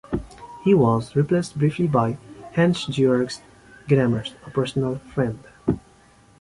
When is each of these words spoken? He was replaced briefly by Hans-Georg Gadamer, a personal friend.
He 0.63 0.73
was 0.73 1.15
replaced 1.15 1.59
briefly 1.59 1.85
by 1.85 2.17
Hans-Georg 2.55 3.33
Gadamer, 3.87 4.33
a 4.47 4.49
personal 4.49 4.95
friend. 4.95 5.37